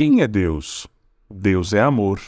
Quem 0.00 0.22
é 0.22 0.26
Deus? 0.26 0.86
Deus 1.30 1.74
é 1.74 1.80
amor. 1.82 2.18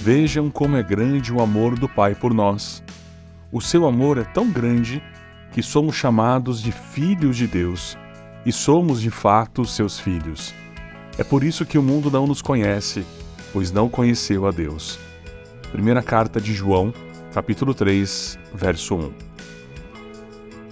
Vejam 0.00 0.48
como 0.48 0.78
é 0.78 0.82
grande 0.82 1.30
o 1.30 1.42
amor 1.42 1.78
do 1.78 1.86
Pai 1.86 2.14
por 2.14 2.32
nós. 2.32 2.82
O 3.52 3.60
seu 3.60 3.84
amor 3.84 4.16
é 4.16 4.24
tão 4.24 4.50
grande 4.50 5.02
que 5.52 5.62
somos 5.62 5.94
chamados 5.94 6.62
de 6.62 6.72
filhos 6.72 7.36
de 7.36 7.46
Deus 7.46 7.98
e 8.46 8.50
somos 8.50 9.02
de 9.02 9.10
fato 9.10 9.66
seus 9.66 9.98
filhos. 9.98 10.54
É 11.18 11.22
por 11.22 11.44
isso 11.44 11.66
que 11.66 11.76
o 11.76 11.82
mundo 11.82 12.10
não 12.10 12.26
nos 12.26 12.40
conhece, 12.40 13.04
pois 13.52 13.70
não 13.70 13.90
conheceu 13.90 14.46
a 14.46 14.50
Deus. 14.50 14.98
Primeira 15.72 16.02
carta 16.02 16.38
de 16.38 16.52
João, 16.52 16.92
capítulo 17.32 17.72
3, 17.72 18.38
verso 18.54 18.94
1. 18.94 19.12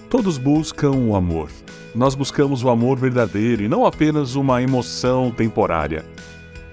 Todos 0.07 0.37
buscam 0.37 0.91
o 0.91 1.15
amor. 1.15 1.49
Nós 1.95 2.13
buscamos 2.13 2.63
o 2.63 2.69
amor 2.69 2.99
verdadeiro 2.99 3.63
e 3.63 3.67
não 3.67 3.83
apenas 3.83 4.35
uma 4.35 4.61
emoção 4.61 5.31
temporária. 5.31 6.05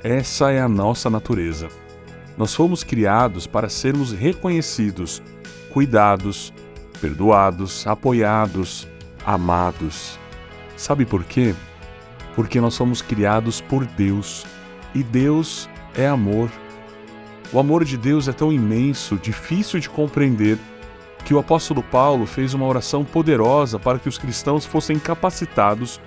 Essa 0.04 0.52
é 0.52 0.60
a 0.60 0.68
nossa 0.68 1.08
natureza. 1.08 1.68
Nós 2.36 2.54
fomos 2.54 2.84
criados 2.84 3.46
para 3.46 3.70
sermos 3.70 4.12
reconhecidos, 4.12 5.22
cuidados, 5.70 6.52
perdoados, 7.00 7.86
apoiados, 7.86 8.86
amados. 9.24 10.18
Sabe 10.76 11.06
por 11.06 11.24
quê? 11.24 11.54
Porque 12.36 12.60
nós 12.60 12.74
somos 12.74 13.00
criados 13.00 13.62
por 13.62 13.86
Deus 13.86 14.44
e 14.94 15.02
Deus 15.02 15.66
é 15.96 16.06
amor. 16.06 16.50
O 17.50 17.58
amor 17.58 17.82
de 17.82 17.96
Deus 17.96 18.28
é 18.28 18.32
tão 18.32 18.52
imenso, 18.52 19.16
difícil 19.16 19.80
de 19.80 19.88
compreender, 19.88 20.58
que 21.24 21.32
o 21.32 21.38
apóstolo 21.38 21.82
Paulo 21.82 22.26
fez 22.26 22.52
uma 22.52 22.66
oração 22.66 23.04
poderosa 23.04 23.78
para 23.78 23.98
que 23.98 24.08
os 24.08 24.18
cristãos 24.18 24.66
fossem 24.66 24.98
capacitados 24.98 26.00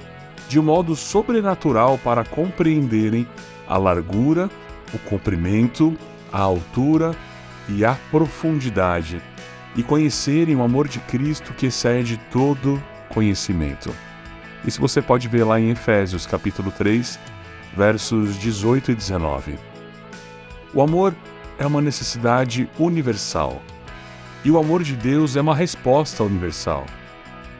de 0.47 0.59
um 0.59 0.63
modo 0.63 0.95
sobrenatural 0.95 1.97
para 1.97 2.23
compreenderem 2.23 3.27
a 3.67 3.77
largura, 3.77 4.49
o 4.93 4.99
comprimento, 4.99 5.97
a 6.31 6.41
altura 6.41 7.15
e 7.69 7.83
a 7.83 7.97
profundidade, 8.11 9.21
e 9.75 9.81
conhecerem 9.81 10.55
o 10.55 10.63
amor 10.63 10.87
de 10.87 10.99
Cristo 10.99 11.53
que 11.53 11.67
excede 11.67 12.19
todo 12.31 12.81
conhecimento. 13.09 13.93
Isso 14.65 14.79
você 14.79 15.01
pode 15.01 15.27
ver 15.27 15.43
lá 15.43 15.59
em 15.59 15.71
Efésios, 15.71 16.27
capítulo 16.27 16.71
3, 16.71 17.19
versos 17.75 18.37
18 18.37 18.91
e 18.91 18.95
19. 18.95 19.57
O 20.73 20.81
amor 20.81 21.15
é 21.57 21.65
uma 21.65 21.81
necessidade 21.81 22.69
universal, 22.79 23.61
e 24.43 24.51
o 24.51 24.57
amor 24.57 24.83
de 24.83 24.95
Deus 24.95 25.35
é 25.35 25.41
uma 25.41 25.55
resposta 25.55 26.23
universal. 26.23 26.85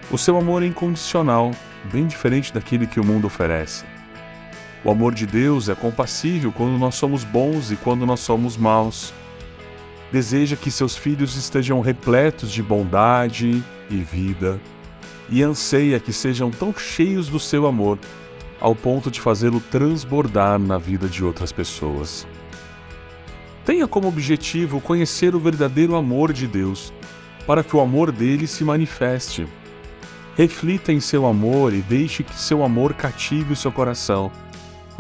O 0.10 0.18
seu 0.18 0.38
amor 0.38 0.64
é 0.64 0.66
incondicional, 0.66 1.52
bem 1.92 2.08
diferente 2.08 2.54
daquele 2.54 2.88
que 2.88 3.00
o 3.00 3.06
mundo 3.06 3.28
oferece. 3.28 3.86
O 4.84 4.90
amor 4.90 5.14
de 5.14 5.28
Deus 5.28 5.70
é 5.70 5.76
compassível 5.76 6.52
quando 6.52 6.78
nós 6.78 6.96
somos 6.96 7.24
bons 7.24 7.72
e 7.72 7.76
quando 7.76 8.06
nós 8.06 8.20
somos 8.20 8.58
maus. 8.58 9.14
Deseja 10.12 10.56
que 10.56 10.72
seus 10.72 10.98
filhos 10.98 11.36
estejam 11.36 11.80
repletos 11.82 12.52
de 12.52 12.64
bondade 12.64 13.64
e 13.90 13.98
vida, 13.98 14.60
e 15.30 15.44
anseia 15.44 16.00
que 16.00 16.12
sejam 16.12 16.50
tão 16.50 16.74
cheios 16.74 17.30
do 17.30 17.40
seu 17.40 17.68
amor 17.68 18.00
ao 18.62 18.76
ponto 18.76 19.10
de 19.10 19.20
fazê-lo 19.20 19.60
transbordar 19.60 20.60
na 20.60 20.78
vida 20.78 21.08
de 21.08 21.24
outras 21.24 21.52
pessoas. 21.52 22.28
Tenha 23.66 23.88
como 23.88 24.08
objetivo 24.08 24.82
conhecer 24.82 25.36
o 25.36 25.40
verdadeiro 25.40 25.96
amor 25.96 26.34
de 26.34 26.48
Deus, 26.48 26.94
para 27.46 27.64
que 27.64 27.76
o 27.76 27.82
amor 27.82 28.12
dele 28.12 28.48
se 28.48 28.64
manifeste. 28.64 29.48
Reflita 30.36 30.92
em 30.92 31.00
seu 31.00 31.26
amor 31.26 31.74
e 31.74 31.82
deixe 31.82 32.24
que 32.24 32.34
seu 32.34 32.64
amor 32.64 32.94
cative 32.94 33.54
o 33.54 33.56
seu 33.56 33.72
coração 33.72 34.32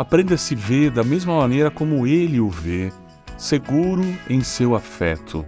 Aprenda 0.01 0.35
a 0.35 0.37
se 0.37 0.55
ver 0.55 0.89
da 0.89 1.03
mesma 1.03 1.37
maneira 1.37 1.69
como 1.69 2.07
ele 2.07 2.39
o 2.39 2.49
vê, 2.49 2.91
seguro 3.37 4.03
em 4.29 4.41
seu 4.41 4.73
afeto. 4.73 5.45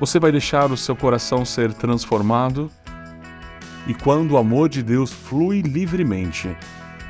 Você 0.00 0.18
vai 0.18 0.32
deixar 0.32 0.70
o 0.70 0.76
seu 0.76 0.96
coração 0.96 1.44
ser 1.44 1.72
transformado? 1.74 2.70
E 3.86 3.92
quando 3.92 4.32
o 4.32 4.38
amor 4.38 4.68
de 4.68 4.82
Deus 4.82 5.12
flui 5.12 5.60
livremente, 5.62 6.56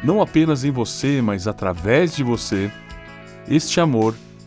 não 0.02 0.20
apenas 0.20 0.64
em 0.64 0.70
você, 0.70 1.22
mas 1.22 1.46
através 1.46 2.16
de 2.16 2.24
você, 2.24 2.68
este 3.46 3.78
amor 3.78 4.16